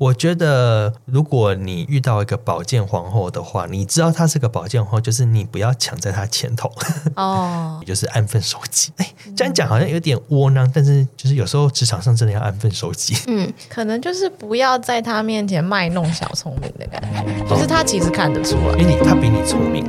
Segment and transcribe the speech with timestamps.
[0.00, 6.72] 我觉得，如果你遇到一个宝剑皇后的话，你知道她是个宝剑皇后，就是你不要抢在她前头
[7.16, 8.90] 哦，你 就是安分守己。
[8.96, 13.14] 哎，这样讲好像有点窝囊，但是就是有时候职场上真的要安分守己。
[13.26, 19.84] 嗯，可能就是不要在她面前卖弄小聪明的感觉，就是她其实看得出来，因为你她比你聪明。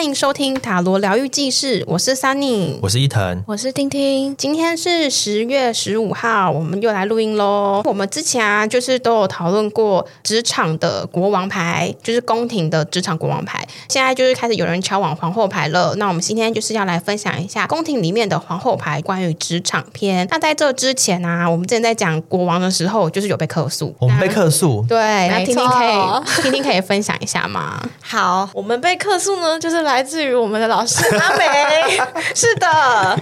[0.00, 4.34] 欢迎收听塔罗疗愈记事，我是 Sunny，我是伊藤，我是听听。
[4.34, 7.82] 今天是十月十五号，我们又来录音喽。
[7.84, 13.62] 我们之前啊，就是都有讨论过职场的国王牌，就是宫廷的职场国王牌。
[13.90, 15.94] 现在就是开始有人敲往皇后牌了。
[15.96, 20.26] 那我们今天就是要来分享一下宫廷里面的皇后牌，关于职场篇。
[20.30, 27.78] 那在这之前啊，我们之前在讲国王的时候，就是有被客诉，我们被客诉，对，那听听可以，听听可以分享一下吗？
[28.00, 30.00] 好，我们被客诉呢，就是来。
[30.10, 31.46] 自于我们的老师阿梅，
[32.34, 32.66] 是的，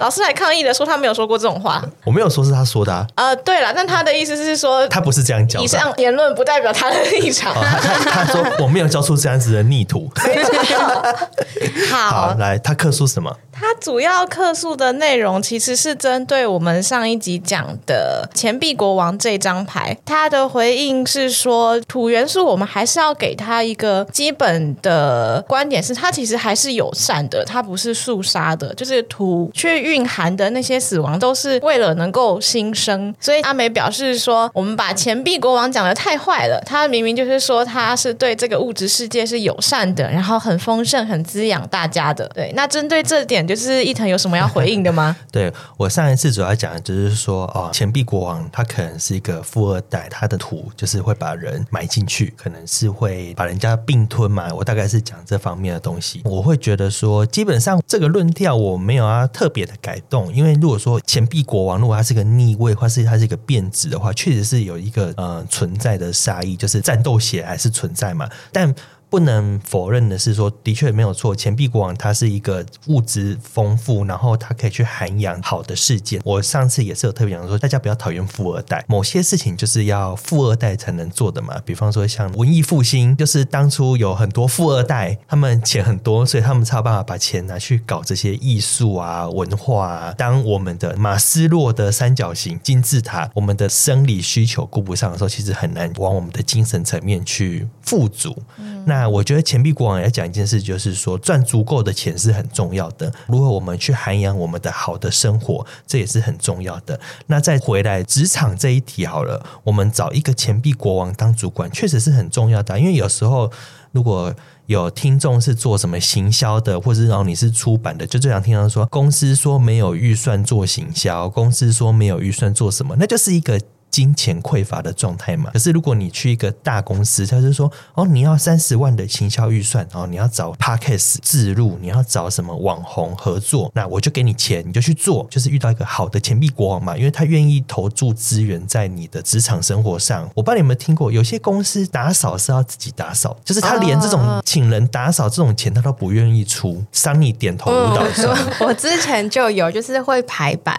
[0.00, 1.82] 老师来抗议的，说他没有说过这种话。
[2.04, 3.06] 我没有说是他说的啊。
[3.16, 5.60] 呃，对了，但他的意思是说，他不是这样讲。
[5.60, 7.52] 以上言论不代表他的立场。
[7.52, 7.78] 哦、他
[8.10, 10.10] 他，他说我没有教出这样子的逆徒。
[11.90, 13.36] 好，好，来，他客诉什么？
[13.60, 19.96] 他主要客诉的内容其实是针对我们上一集讲的钱币国王这张牌。
[20.04, 28.72] 他的回应是说，土元素我们还是要给他一个基本的观点，是他其实还是友善的，他不是肃杀的。
[28.74, 33.12] 就是土去蕴含的那些死亡，都是为了能够新生。
[33.18, 36.62] 所以阿美表示说，我们把钱币国王讲的太坏了。
[36.64, 42.28] 他明明就是说他是对这个物质世界是友善的，然后很丰盛、很滋养大家的。
[42.28, 43.47] 对，那针对这点。
[43.48, 45.16] 就是伊藤有什么要回应的吗？
[45.32, 54.52] 对，我上一次主要讲的就是说，哦，钱币国王他可能是一个富二代，他的土就是会把人埋进去，可能是会把人家并吞嘛。
[54.54, 56.20] 我大概是讲这方面的东西。
[56.24, 68.74] 我会觉得说，基本上这个论调我没有啊特别的改动，因为如果说钱币国王如果他是个逆位，或是他是一个变质的话，确实是有一个呃存在的杀意，就是战斗血还是存在嘛，但。
[69.10, 71.34] 不能否认的是说，的确没有错。
[71.34, 76.20] 钱币国王他是一个物质丰富，然后他可以去涵养好的事件。
[76.24, 81.60] 我上次也是有特别讲说，大家不要讨厌富二代，某些事情就是要富二代才能做的嘛。
[81.64, 90.14] 比方说像文艺复兴，就是当初有很多富二代，他们钱很多，所以他们才有办法把钱拿去搞这些艺术啊、文化啊。
[90.18, 98.36] 当我们的马斯洛的三角形金字塔，我们的生理需求顾不上的时候，其实很难往我们的精神层面去富足。
[98.84, 103.12] 那那我觉得钱币国王要讲一件事，就是说赚足够的钱是很重要的。
[103.28, 106.98] 如果我们去涵养我们的好的生活，这也是很重要的。
[107.28, 112.76] 那再回来职场这一题好了，我们找一个钱币国王当主管，确实是很重要的。
[112.80, 113.48] 因为有时候
[113.92, 114.34] 如果
[114.66, 123.60] 有听众是做什么行销的，或者然后你是出版的，就这样听到说公司说没有预算做行销，公司说没有预算做什么，那就是一个。
[123.90, 140.28] 金钱匮乏的状态嘛，可是如果你去一个大公司，他就说哦，你要三十万的行销预算哦，你要找 Podcast 置入，你要找什么网红合作，那我就给你钱，你就去做，就是遇到一个好的钱币国王嘛，因为他愿意投注资源在你的职场生活上。
[140.34, 146.84] 我不知道你有没有听过，有些公司打扫是要自己打扫，就是他连这种请人打扫这种钱他都不愿意出。
[146.92, 150.78] 桑尼点头舞蹈说， 我之前就有，就是会排版。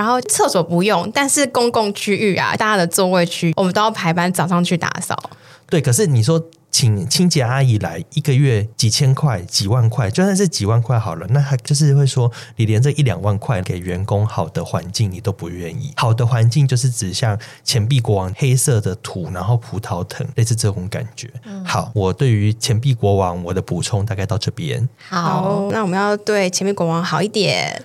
[0.00, 5.14] 然后厕所不用，但是公共区域啊，大家的座位区，我们都要排班早上去打扫。
[5.68, 6.42] 对，可是你说。
[6.70, 15.92] 请清洁阿姨来一个月几千块几万块，就算是几万块好了，那他就是会说，你连这一两万块给员工好的环境你都不愿意。
[15.96, 21.28] 好的环境就是指像钱币国王黑色的土，然后葡萄藤，类似这种感觉。
[21.44, 24.88] 嗯、好，我对于钱币国王我的补充大概到这边。
[25.08, 27.82] 好，那我们要对钱币国王好一点。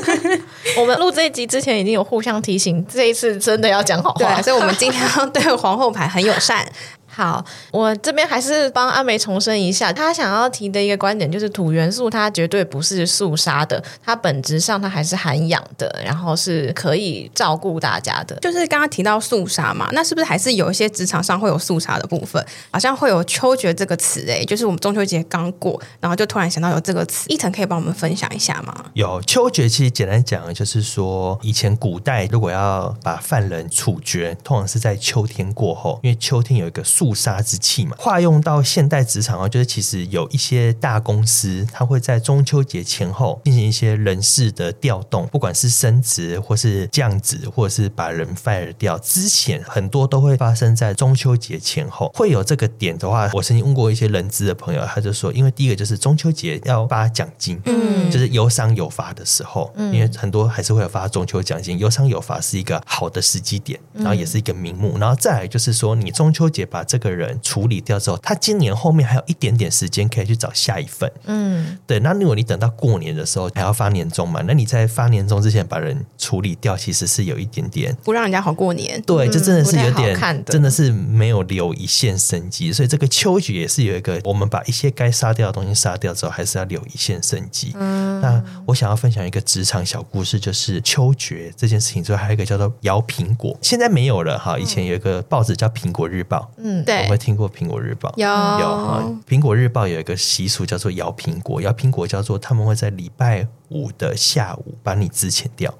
[0.78, 6.70] 我们录这一集之前已经有互相提醒，这一次真的要讲好话，所以我们今天要对皇后牌很友善。
[7.12, 18.36] 好，我这边还是帮阿梅重申一下，他想要提的一个观点就是土元素，它绝对不是肃杀的，它本质上它还是涵养的，然后是可以照顾大家的。
[18.36, 22.42] 就是刚刚提到肃杀嘛，那是不是还是有一些职场上会有肃杀的部分？
[22.70, 28.84] 好像会有秋决这个词诶，就是我们中秋节刚过，然后就突然想到有这个词，伊藤可以帮我们分享一下吗？
[28.94, 36.84] 有秋决，其实简单讲就是说，以前古代如果要把犯人处决，通常是在秋天过后，因为秋天有一个。
[37.00, 37.96] 肃杀之气嘛。
[37.98, 52.10] 化用到现代职场啊，就是其实有一些大公司，它会在中秋节前后进行一些人事的调动，不管是升职或是降职，或者是把人 fire 掉，之前很多都会发生在中秋节前后。
[52.14, 72.00] 会有这个点的话，我曾经问过一些人资的朋友，他就说，因为第一个就是中秋节要发奖金，嗯，就是有赏有罚的时候，嗯，因为很多还是会有发中秋奖金，有赏有罚是一个好的时机点，然后也是一个名目，然后再来就是说，你中秋节把这个人处理掉之后，他今年后面还有一点点时间可以去找下一份，嗯，对。
[72.00, 82.72] 那如果你等到过年的时候还要发年终嘛，那你在发年终之前把人处理掉，其实是有一点点不让人家好过年，对，就真的是有点，真的是没有留一线生机。
[82.72, 87.72] 所以这个秋菊也是有一个，我们把一些该杀掉的东西杀掉之后，还是要留一线生机。
[87.76, 94.58] 嗯，那我想要分享一个职场小故事，就是秋决这件事情之后，还有一个叫做摇苹果，现在没有了哈。
[94.58, 98.26] 以前有一个报纸叫《苹果日报》，嗯，对，我会听过《苹果日报》，有。
[98.26, 105.74] 有哈，《苹果日报》有一个习俗叫做摇苹果，摇苹果叫做他们会在礼拜五的下午把你资遣掉。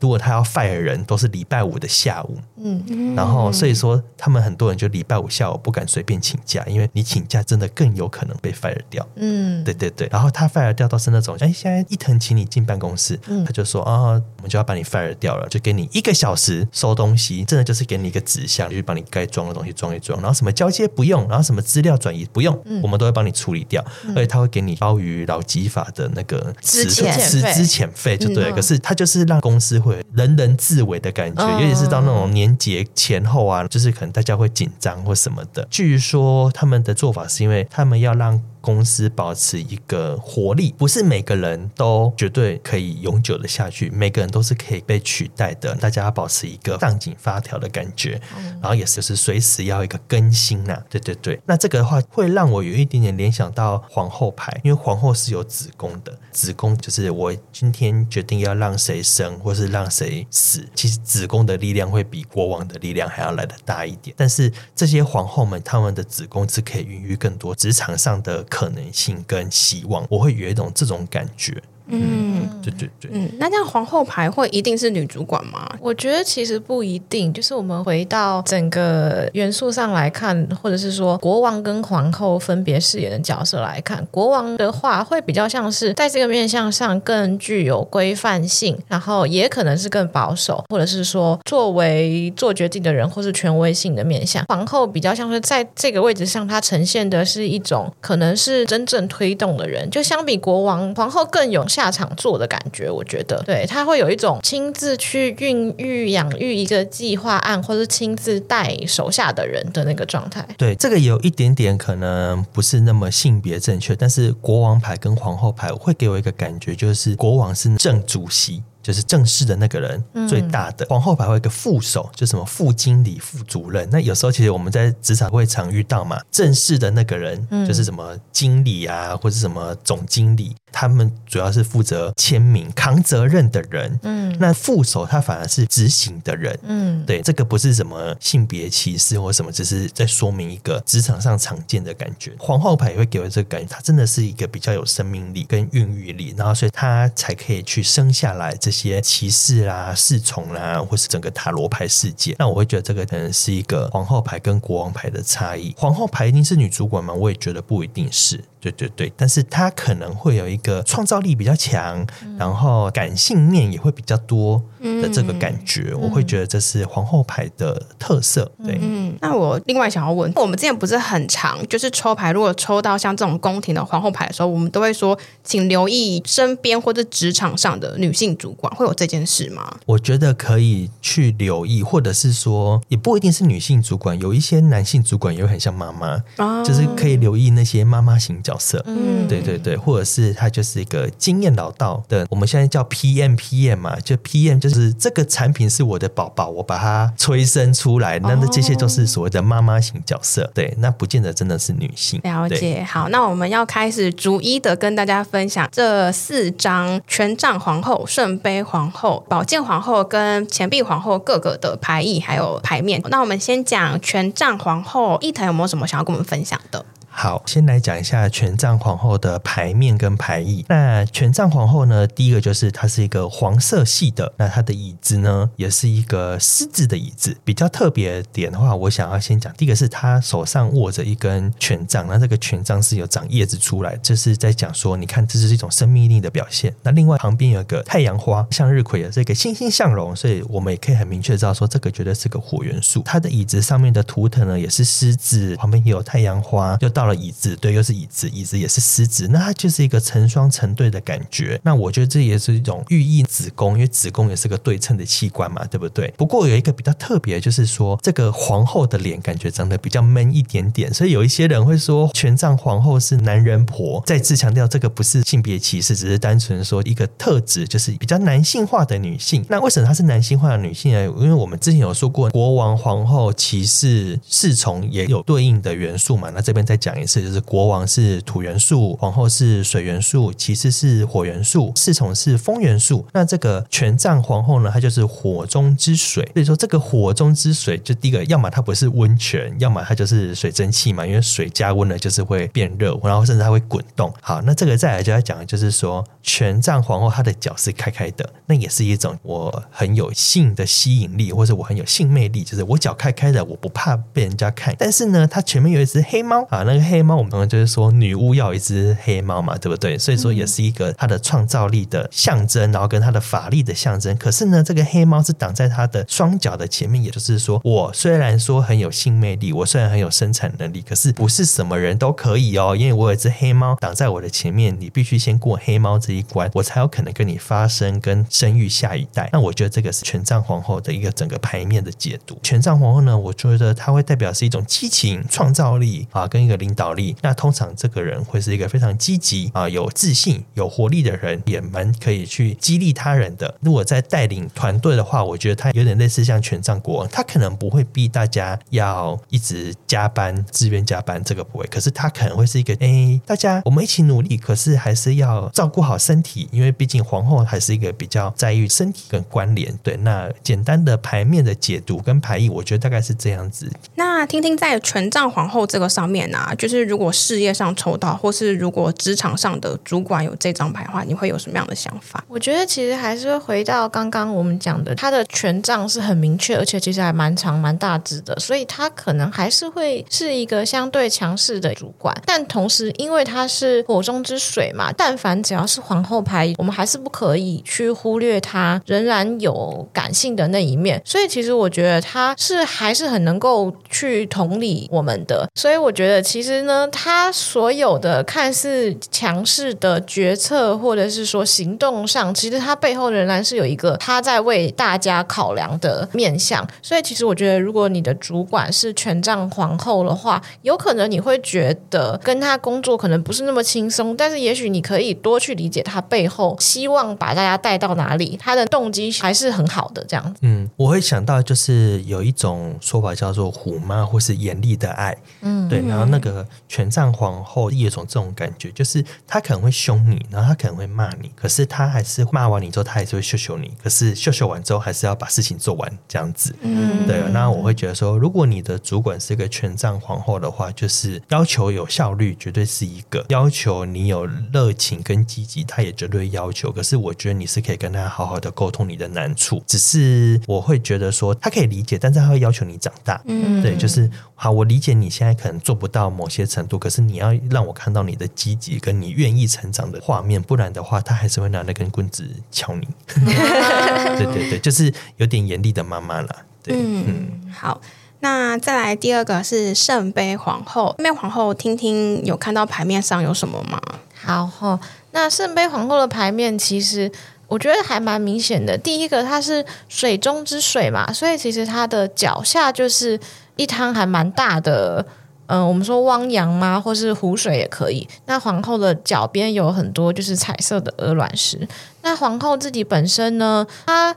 [0.00, 2.38] 如果他要 fire 人，都是礼拜五的下午。
[2.56, 9.06] 嗯，然后所以说，他们很多人就礼拜五下午不敢随便请假，因为你请假真的更有可能被 fire 掉。
[9.16, 10.08] 嗯，对对对。
[10.10, 28.50] 然后他 fire 掉都是那种，哎，现在伊藤请你进办公室，嗯、他就说啊、哦，我们就要把你 fire 掉了，就给你一个小时收东西，真的就是给你一个纸箱，就是把你该装的东西装一装，然后什么交接不用，然后什么资料转移不用，嗯、我们都会帮你处理掉，嗯、而且他会给你包于劳基法的那个资遣资遣费，就对。
[28.50, 35.66] 嗯、可是他就是让公司会人人自危的感觉，嗯、尤其是到那种年节前后啊，就是可能大家会紧张或什么的。
[35.70, 38.38] 据说他们的做法是因为他们要让。
[38.68, 45.74] 公司保持一个活力，不是每个人都绝对可以永久的下去，每个人都是可以被取代的。
[45.76, 48.20] 大家要保持一个上紧发条的感觉，
[48.60, 50.84] 然后也是就是随时要一个更新呐、啊。
[50.90, 64.14] 对对对，那这个的话会让我有一点点联想到皇后牌，因为皇后是有子宫的，子宫就是我今天决定要让谁生或是让谁死，其实子宫的力量会比国王的力量还要来得大一点。
[64.18, 68.44] 但是这些皇后们，她们的子宫是可以孕育更多职场上的。
[68.58, 71.62] 可能性跟希望，我会有一种这种感觉。
[71.86, 72.27] 嗯，
[72.62, 75.68] 对对对，嗯，那这样皇后牌会一定是女主管吗？
[75.80, 94.44] 我觉得其实不一定，就是我们回到整个元素上来看，或者是说国王跟皇后分别饰演的角色来看，国王的话会比较像是在这个面相上更具有规范性，然后也可能是更保守，或者是说作为做决定的人或是权威性的面相。
[94.48, 101.58] 皇后比较像是在这个位置上，它呈现的是一种可能是真正推动的人，就相比国王，皇后更有。
[101.68, 110.44] 下场做的感觉，我觉得对他会有一种亲自去孕育、养育一个计划案，或是亲自带手下的人的那个状态。
[110.56, 118.62] 对，这个有一点点可能不是那么性别正确，但是国王牌跟皇后牌会给我一个感觉，就是国王是正主席。
[118.88, 123.86] 就是正式的那个人最大的，皇后牌会有一个副手，就什么副经理、副主任。
[123.92, 134.00] 那有时候其实我们在职场会常遇到嘛，正式的那个人就是什么经理啊，或者什么总经理，他们主要是负责签名、扛责任的人。
[134.04, 136.58] 嗯，那副手他反而是执行的人。
[136.62, 142.32] 嗯，对，这个不是什么性别歧视或什么，只是在说明一个职场上常见的感觉。
[142.38, 148.77] 皇后牌也会给我这个感觉，他真的是一个比较有生命力跟孕育力，然后所以他才可以去生下来这些。
[148.78, 155.74] 些骑士啦、侍从啦，或是整个塔罗牌世界，那我会觉得这个可能是一个皇后牌跟国王牌的差异。
[155.76, 157.12] 皇后牌一定是女主管吗？
[157.12, 158.42] 我也觉得不一定是。
[158.60, 164.62] 对对对，但是他可能会有一个创造力比较强，嗯、然后感性面也会比较多
[165.02, 168.50] 的这个感觉，嗯、我会觉得这是皇后牌的特色。
[168.64, 179.78] 对，嗯，那我另外想要问，我们之前不是很长，就是抽牌，如果抽到像这种宫廷的皇后牌的时候，我们都会说，请留意身边或者职场上的女性主管，会有这件事吗？
[179.86, 202.18] 我觉得可以去留意，或者是说，也不一定是女性主管，有一些男性主管也会很像妈妈，哦、就是可以留意那些妈妈型角色，嗯，对对对，或者是他就是一个经验老道的，我们现在叫 PM PM 嘛，就 PM 就是这个产品是我的宝宝，我把它催生出来，那那这些都是所谓的妈妈型角色，对，那不见得真的是女性。
[202.24, 213.02] 了解，好，那我们要开始逐一的跟大家分享这四张权杖皇后、圣杯皇后、宝剑皇后跟钱币皇后各个的牌意还有牌面。
[213.10, 216.84] 那我们先讲权杖皇后，一腾有没有什么想要跟我们分享的？
[217.20, 220.64] 好，先来讲一下权杖皇后的牌面跟牌意。
[220.68, 227.36] 那权杖皇后呢，第一个就是它是一个黄色系的，那它的椅子呢，也是一个狮子的椅子。
[227.42, 236.72] 比较特别点的话，我想要先讲，第一个是他手上握着一根权杖，那这个权杖是有长叶子出来，这是在讲说，你看这是一种生命力的表现。
[236.84, 243.02] 那另外旁边有个太阳花，向日葵的这个欣欣向荣，所以我们也可以很明确知道说，这个绝对是个火元素。
[243.04, 251.60] 它的椅子上面的图腾呢，也是狮子，旁边也有太阳花，又到了椅子，对，又是椅子，椅子也是狮子，那它就是一个成双成对的感觉。
[251.64, 256.12] 那我觉得这也是一种寓意子宫，因为子宫也是个对称的器官嘛，对不对？
[256.16, 264.02] 不过有一个比较特别，就是说这个皇后的脸感觉长得比较闷一点点，所以有一些人会说权杖皇后是男人婆。
[264.06, 269.44] 再次强调，这个不是性别歧视，只是单纯说一个特质，就是比较男性化的女性。
[269.48, 271.04] 那为什么她是男性化的女性呢？
[271.18, 276.30] 因为我们之前有说过，国王、皇后、骑士、侍从也有对应的元素嘛。
[276.34, 283.06] 那这边再讲讲一次，就是国王是土元素，皇后是水元素，骑士是火元素，侍从是风元素。
[283.12, 286.24] 那这个权杖皇后呢，她就是火中之水。
[286.32, 291.06] 所以说，这个火中之水，就第一个，要么它不是温泉，要么它就是水蒸气嘛。
[291.06, 294.10] 因为水加温了，就是会变热，然后甚至它会滚动。
[294.22, 304.74] 好，那这个再来就要讲就是说，权杖皇后她的脚是开开的，那也是一种我很有性的吸引力，或者我很有性魅力，就是我脚开开的，我不怕被人家看。
[304.78, 309.98] 但是呢，它前面有一只黑猫啊，那个黑猫我们通常就是说女巫要一只黑猫嘛，对不对？
[309.98, 314.16] 所以说也是一个她的创造力的象征，然后跟她的法力的象征。
[314.16, 329.28] 可是呢，这个黑猫是挡在她的双脚的前面，也就是说，我虽然说很有性魅力，我虽然很有生产能力，可是不是什么人都可以哦，因为我有一只黑猫挡在我的前面，你必须先过黑猫这一关，我才有可能跟你发生跟生育下一代。
[329.32, 332.38] 那我觉得这个是权杖皇后的一个整个牌面的解读。
[332.42, 337.16] 权杖皇后呢，我觉得它会代表是一种激情、创造力啊，跟一个领导力。
[337.22, 343.54] 那通常这个人会是一个非常积极啊、有自信、有活力的人，也蛮可以去激励他人的。
[343.60, 351.66] 如果在带领团队的话，我觉得他有点类似像权杖国王，他可能不会逼大家要一直加班、自愿加班，这个不会。
[351.66, 359.74] 可是他可能会是一个，哎，大家我们一起努力，可是还是要照顾好身体，因为毕竟皇后还是一个比较在意身体跟关联。
[359.82, 363.70] 对，那简单的牌面的解读跟牌意，我觉得大概是这样子。
[363.94, 372.22] 那听听在权杖皇后这个上面呢、就是如果事业上抽到，或是如果职场上的主管有这张牌的话，你会有什么样的想法？
[372.28, 382.14] 我觉得其实还是会回到刚刚我们讲的，他的权杖是很明确，而且其实还蛮长、蛮大只的，所以他可能还是会是一个相对强势的主管。
[382.26, 391.00] 但同时，因为他是火中之水嘛，但凡只要是皇后牌，我们还是不可以去忽略他仍然有感性的那一面。
[391.04, 395.48] 所以，其实我觉得他是还是很能够去同理我们的。
[395.54, 406.66] 所以，我觉得其实呢，他所有的看似强势的决策，或者是说行动上，其实他背后仍然是有一个他在为大家考量的面向。
[406.82, 420.40] 所以，其实我觉得，如果你的主管是权杖皇后的话，有可能你会觉得跟他工作可能不是那么轻松，但是也许你可以多去理解他背后希望把大家带到哪里，他的动机还是很好的这样子。
[420.42, 425.16] 嗯，我会想到就是有一种说法叫做“虎妈”或是“严厉的爱”。
[425.42, 425.82] 嗯，对。
[425.88, 426.37] 然后那个
[426.68, 433.72] 权杖皇后也有种这种感觉，就是他可能会凶你，然后他可能会骂你，可是他还是骂完你之后，他还是会秀秀你。
[433.82, 436.54] 可是秀秀完之后，还是要把事情做完这样子。
[436.60, 437.22] 嗯，对。
[437.32, 446.70] 那我会觉得说，如果你的主管是一个权杖皇后的话，就是要求有效率，绝对是一个要求你有热情跟积极，他也绝对要求。
[446.72, 453.20] 可是我觉得你是可以跟他好好的沟通你的难处，只是我会觉得说他可以理解，但是他会要求你长大。
[453.26, 462.86] 嗯，对，就是好，我理解你现在可能做不到某些程度，可是你要让我看到你的积极跟你愿意成长的画面，不然的话，他还是会拿那根棍子敲你。
[463.16, 466.28] 对对对，就是有点严厉的妈妈了。
[466.62, 467.80] 对，嗯，嗯，好。
[468.20, 473.80] 那再来第二个是圣杯皇后，圣杯皇后，听听有看到牌面上有什么吗？
[474.20, 474.80] 好，
[475.12, 477.08] 那圣杯皇后的牌面其实
[477.46, 478.76] 我觉得还蛮明显的。
[478.76, 483.18] 第一个，它是水中之水嘛，所以其实它的脚下就是
[483.54, 485.06] 一滩还蛮大的，
[485.48, 486.80] 嗯、我们说汪洋吗？
[486.80, 488.08] 或是湖水也可以。
[488.26, 491.68] 那皇后的脚边有很多就是彩色的鹅卵石。
[492.02, 494.16] 那皇后自己本身呢，她。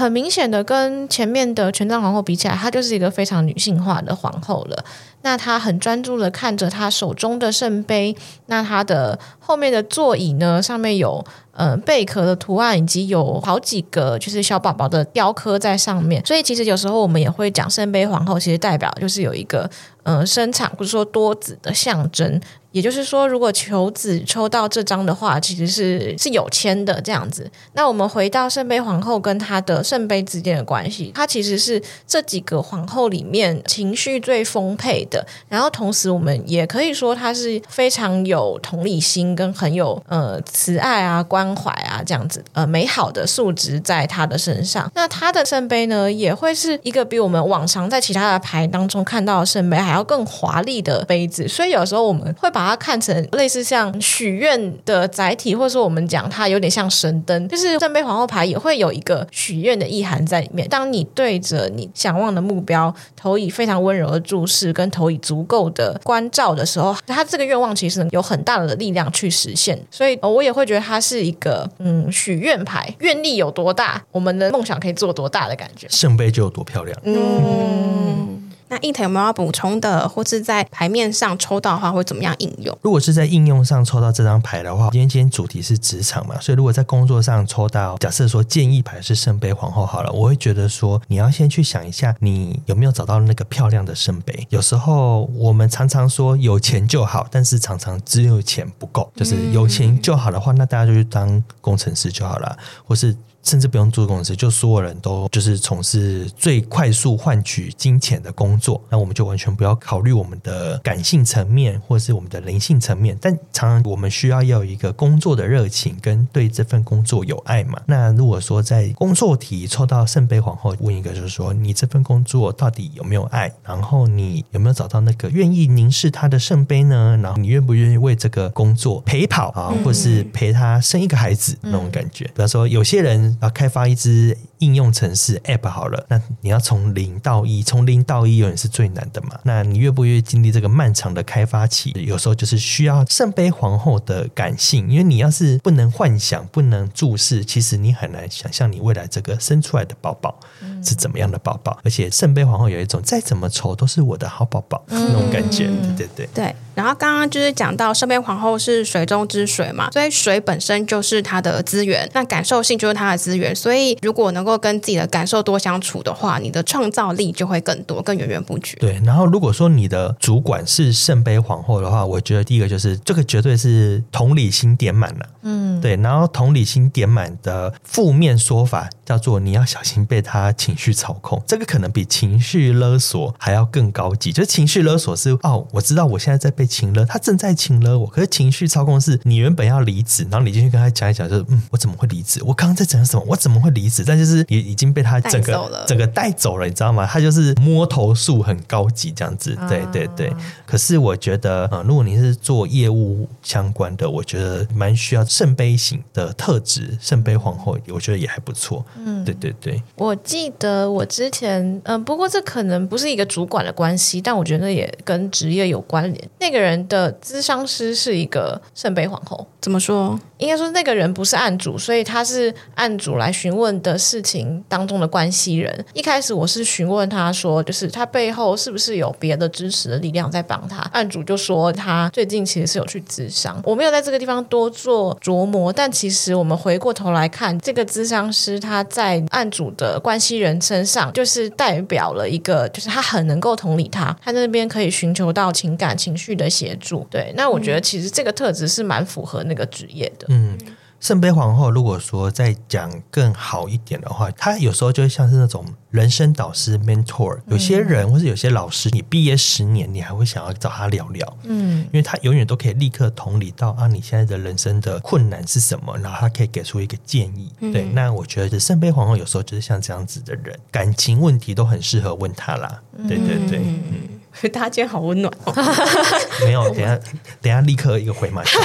[0.00, 4.84] 很明显的跟前面的权杖皇后比起来，她就是一个非常女性化的皇后了。
[5.22, 8.16] 那她很专注的看着她手中的圣杯，
[8.46, 16.24] 那她的后面的座椅呢，上面有呃贝壳的图案，以及有好几个就是小宝宝的雕刻在上面。
[16.24, 19.68] 所以其实有时候我们也会讲圣杯皇后，其实代表就是有一个
[20.04, 22.40] 呃生产或者说多子的象征。
[22.72, 27.50] 也就是说，如果求子抽到这张的话，其实是是有签的这样子。
[27.72, 35.26] 那我们回到圣杯皇后跟她的圣杯之间的关系，她其实是这几个皇后里面情绪最丰沛的。
[35.48, 44.90] 然后同时，我们也可以说她是非常有同理心跟很有呃慈爱啊、关怀啊这样子呃美好的素质在她的身上。
[44.94, 51.48] 那她的圣杯呢，也会是一个比我们往常在其他的牌当中看到的圣杯还要更华丽的杯子。
[51.48, 60.68] 所以有时候我们会把把它看成类似像许愿的载体，或者说我们讲它有点像神灯，就是圣杯皇后牌也会有一个许愿的意涵在里面。
[60.68, 69.80] 当你对着你想望的目标投以非常温柔的注视，跟投以足够的关照的时候，它这个愿望其实有很大的力量去实现。
[69.90, 76.94] 所以，我也会觉得它是一个嗯许愿牌，愿力有多大，我们的梦想可以做多大的感觉，圣杯就有多漂亮。
[77.04, 78.29] 嗯。
[78.70, 82.76] 那一腾有没有要补充的，或是在牌面上抽到的话，会怎么样应用？
[82.82, 94.46] 如果是在应用上抽到这张牌的话，今天今天主题是职场嘛，所以如果在工作上抽到，假设说建议牌是圣杯皇后好了，我会觉得说你要先去想一下，你有没有找到那个漂亮的圣杯。
[94.50, 103.16] 有时候我们常常说有钱就好，但是常常只有钱不够，就是有钱就好的话，那大家就去当工程师就好了，或是。
[103.42, 113.16] 甚至不用做公司，就所有人都就是从事最快速换取金钱的工作，那我们就完全不要考虑我们的感性层面或是我们的灵性层面。
[113.20, 117.80] 但常常我们需要要有一个工作的热情跟对这份工作有爱嘛。
[117.86, 123.50] 那如果说在工作题抽到圣杯皇后，问一个就是说，你这份工作到底有没有爱？
[123.64, 127.18] 然后你有没有找到那个愿意凝视他的圣杯呢？
[127.22, 132.26] 然后你愿不愿意为这个工作陪跑啊，或是陪他生一个孩子那种感觉？
[132.26, 133.29] 比方说有些人。
[133.40, 139.38] 啊开发一支应用程式 App 好了，那你要从零到一，从零到一永远是最难的嘛。
[139.42, 141.92] 那你越不愿意经历这个漫长的开发期？
[141.96, 150.38] 有时候就是需要圣杯皇后的感性，因为你要是不能幻想、不能注视，其实你很难想象你未来这个生出来的宝宝
[150.84, 151.78] 是怎么样的宝宝。
[151.82, 156.28] 而且圣杯皇后有一种再怎么丑都是我的好宝宝那种感觉，对对对。
[156.34, 163.56] 对，然后刚刚就是讲到圣杯皇后是水中之水嘛，所以水本身就是它的资源，那感受性就是它的资源。
[163.56, 168.76] 所以如果能够跟自己的感受多相处的话，你的创造力就会更多、更源源不绝。
[168.78, 175.26] 对，然后如果说你的主管是圣杯皇后的话，我觉得第一个就是这个绝对是同理心点满了。
[175.42, 184.32] 嗯，对，然后同理心点满的负面说法叫做你要小心被他情绪操控，这个可能比情绪勒索还要更高级。
[184.32, 188.06] 就是情绪勒索是哦，我知道我现在在被情勒，他正在情勒我。
[188.06, 192.42] 可是情绪操控是你原本要离职，然后你进去跟他讲一讲，就是嗯，我怎么会离职？
[192.44, 193.24] 我刚刚在讲什么？
[193.26, 194.04] 我怎么会离职？
[194.06, 197.06] 但就是也已经被他整个整个带走了，你知道吗？
[197.06, 199.56] 他就是摸头术很高级这样子。
[199.68, 200.32] 对对对。
[200.66, 205.24] 可是我觉得，呃，如果你是做业务相关的，我觉得蛮需要。
[205.40, 208.84] 圣杯型的特质，圣杯皇后，我觉得也还不错。
[208.96, 209.82] 嗯，对对对。
[209.96, 216.30] 我记得我之前，嗯、呃，不过这可能不是一个主管的关系，但我觉得也跟职业有关联。
[216.40, 220.18] 那个人的咨商师是一个圣杯皇后，怎么说？
[220.38, 225.84] 应该说那个人不是案主，所以他是案主来询问的事情情当中的关系人。
[225.92, 230.80] 一开始我是询问他说，就是他背后是不是有别的支持的力量在帮他？
[230.92, 235.16] 案主就说他最近其实是有去咨商，我没有在这个地方多做。
[235.20, 247.06] 琢磨，但其实我们回过头来看，这个咨商师他在案主的关系人身上，就是代表了一个，就是他很能够同理他，他在那边可以寻求到情感情绪的协助。
[247.10, 250.26] 对，那我觉得其实这个特质是蛮符合那个职业的。
[250.28, 250.58] 嗯。
[251.00, 257.38] 圣杯皇后，如果说再讲更好一点的话，他有时候就像是那种人生导师 mentor。
[257.46, 267.50] 有些人或是有些老师，你毕业十年，你还会想要找他聊聊，嗯，因为他永远都可以立刻同理到啊，你现在的人生的困难是什么，然后他可以给出一个建议。
[267.60, 272.82] 嗯、对，那我觉得圣杯皇后有时候就是像这样子的人，感情问题都很适合问他啦。
[273.08, 273.82] 对对对，嗯。
[273.90, 274.00] 嗯
[274.52, 275.52] 大家今天好温暖哦。
[276.46, 276.96] 没有， 等下
[277.42, 278.62] 等下立刻一个回马枪。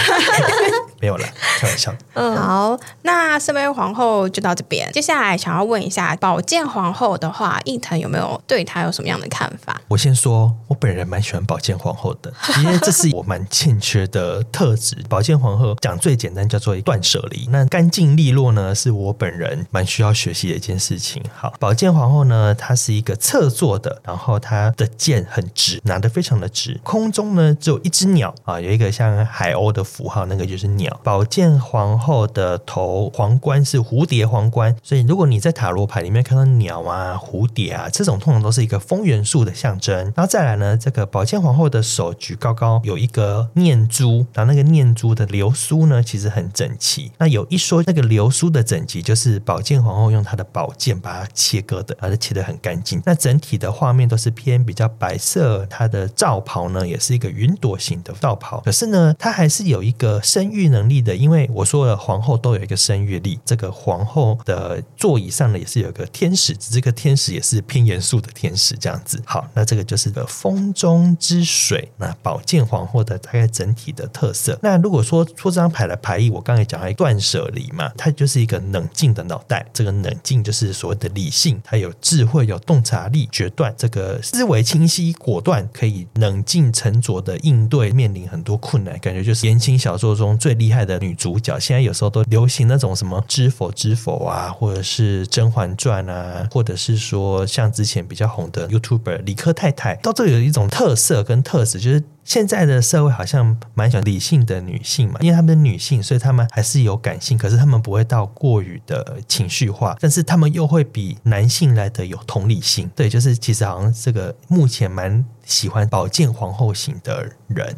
[0.99, 1.25] 没有了，
[1.59, 1.93] 开玩笑。
[2.13, 4.91] 嗯，好，那圣杯皇后就到这边。
[4.91, 9.79] 接下来想要问一下，宝剑皇后的话，伊藤有没有对她有什么样的看法？
[9.87, 14.95] 我先说，我本人蛮喜欢宝剑皇后的， 因为这是我蛮欠缺的特质。
[15.09, 21.21] 宝剑皇后讲最简单叫做断舍离，那干净利落呢，是我本人蛮需要学习的一件事情。
[21.35, 26.79] 好，宝剑皇后呢，她是一个侧坐的，然后她的剑很直，拿得非常的直。
[26.83, 30.84] 空中呢，只有一只鸟啊，有一个像海鸥的符号，那个就是鸟。
[31.03, 39.95] 宝剑皇后的头皇冠是蝴蝶皇冠，所以如果你在塔罗牌里面看到鸟啊、蝴蝶啊这种，通常都是一个风元素的象征。
[40.15, 47.11] 然后再来呢，这个宝剑皇后的手举高高，有一个念珠，然后那个念珠的流苏呢，其实很整齐。
[47.17, 53.01] 那有一说，那个流苏的整齐，就是宝剑皇后用她的宝剑把它切割的，而且切得很干净。
[53.05, 58.61] 那整体的画面都是偏比较白色，她的罩袍呢，也是一个云朵型的罩袍。
[58.65, 63.39] 可是呢，她还是有一个生育能力的，因为我说了，皇后都有一个生育力。
[63.45, 69.21] 这个皇后的座椅上呢，也是有个天使，这个天使也是偏严肃的天使，这样子。
[69.25, 71.89] 好，那这个就是个风中之水。
[71.97, 74.59] 那宝剑皇后的大概整体的特色。
[74.61, 79.65] 那如果说出这张牌的牌意，我刚才讲了断舍离嘛，它就是一个冷静的脑袋。
[79.73, 88.97] 这个冷静就是所谓的理性，它有智慧，有洞察力，决断，这个思维清晰、果断，可以冷静沉着的应对面临很多困难。
[88.99, 91.59] 感觉就是言情小说中最厉厉害的女主角。
[91.59, 112.89] 现在有时候都流行那种什么知否知否啊，或者是《甄嬛传》啊，或者是说像之前比较红的 YouTuber 理科太太，到这有一种特色跟特质，就是现在的社会好像蛮喜欢理性的女性嘛，因为她们女性，所以她们还是有感性，可是她们不会到过于的情绪化，但是她们又会比男性来的有同理心。
[112.95, 117.75] 对，就是其实好像这个目前蛮喜欢宝剑皇后型的人。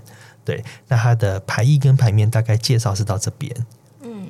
[0.47, 3.53] 对，那它的牌意跟牌面大概介绍是到这边。
[3.99, 4.29] 嗯，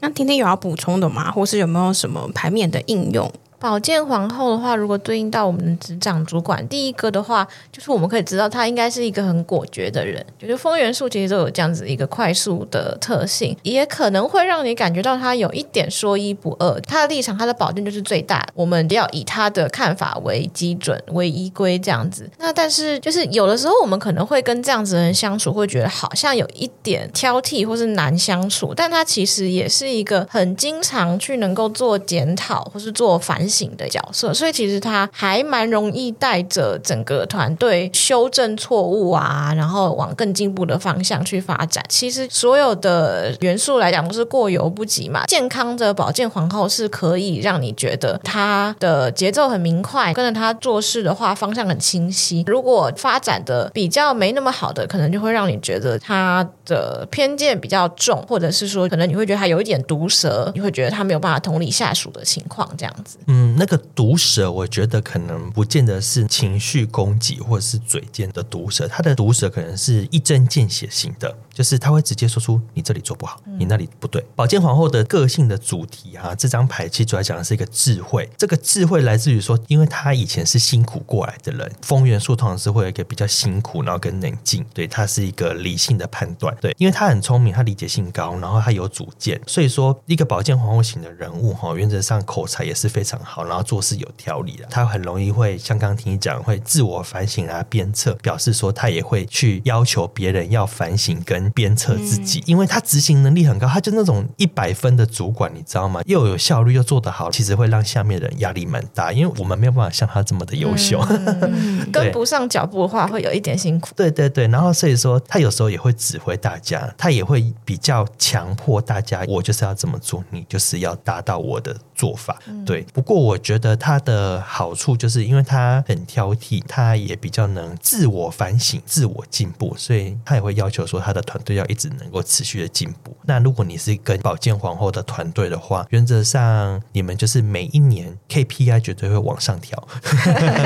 [0.00, 1.30] 那婷婷有要补充的吗？
[1.32, 3.32] 或是有没有什么牌面的应用？
[3.58, 10.24] 宝剑皇后的话，如果对应到我们的执掌主管，第一个的话，就是我们可以知道他应该是一个很果决的人。
[10.38, 16.78] 就是风元素其实都有这样子一个快速的特性，也可能会让你感觉到他有一点说一不二。
[16.82, 22.30] 他的立场，他的宝剑就是最大，我们要以他的看法为基准为依归这样子。
[22.38, 41.84] 那但是就是有的时候我们可能会跟这样子的人相处，会觉得好像有一点挑剔或是难相处，但他其实也是一个很经常去能够做检讨或是做反省型的角色，所以其实他还蛮容易带着整个团队修正错误啊，然后往更进步的方向去发展。
[41.88, 45.24] 其实所有的元素来讲都是过犹不及嘛。
[45.26, 52.42] 健康的保健皇后是可以让你觉得他的节奏很明快，跟着他做事的话方向很清晰。
[52.46, 63.18] 如果发展的比较没那么好的，可能就会让你觉得他的偏见比较重，或者是说可能你会觉得他有一点毒舌，你会觉得他没有办法同理下属的情况这样子。
[63.36, 74.22] 嗯，那个毒舌，我觉得可能不见得是情绪攻击或者是嘴贱的毒舌，他的毒舌可能是一针见血型的，就是他会直接说出你这里做不好，你那里不对。
[74.34, 93.44] 宝剑皇后的个性的主题啊，这张牌其实主要讲的是一个智慧，这个智慧来自于说，因为他以前是辛苦过来的人，风元素通常是会有一个比较辛苦，然后跟冷静，对，他是一个理性的判断，对，因为他很聪明，他理解性高，然后他有主见，所以说一个宝剑皇后型的人物哈，原则上口才也是非常好。
[93.44, 106.02] 然后做事有条理的，他很容易会像刚刚听你讲，会自我反省啊，鞭策，表示说他也会去要求别人要反省跟鞭策自己，嗯、因为他执行能力很高，他就那种一百分的主管，你知道吗？
[106.06, 113.90] 又有效率又做得好，其实会让下面人压力蛮大，因为我们没有办法像他这么的优秀，嗯、 跟不上脚步的话会有一点辛苦。
[113.96, 122.38] 对对对，然后所以说他有时候也会指挥大家，他也会比较强迫大家，我就是要这么做，你就是要达到我的做法。
[122.46, 123.14] 嗯、对，不过。
[123.24, 133.16] 我觉得他的好处就是因为他很挑剔，他也比较能自我反省、自我进步，所以他也会要求说他的团队要一直能够持续的进步。
[133.24, 139.82] 那如果你是跟宝剑皇后的团队的话，原则上你们就是每一年 KPI 绝对会往上调，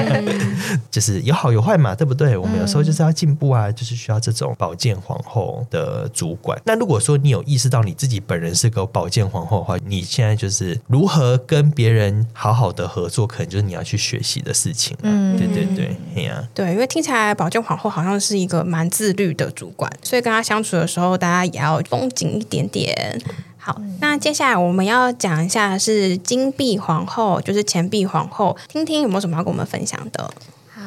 [0.91, 2.37] 就是有好有坏嘛，对不对？
[2.37, 6.61] 我们有时候就是要进步啊，就是需要这种宝剑皇后的主管。
[6.65, 12.49] 那如果说你有意识到你自己本人是个宝剑皇后的话，你现在就是如何跟别人好。
[12.49, 14.97] 好好的合作，可能就是你要去学习的事情。
[15.03, 23.21] 嗯，对对对，哎呀、啊，对，因为听起来宝剑皇后好像是一个蛮自律的主管，所以跟他相相处的时候，大家也要绷紧一点点。
[23.57, 30.29] 好，那接下来我们要讲一下是金币皇后，就是钱币皇后，听听有没有什么要跟我们分享的。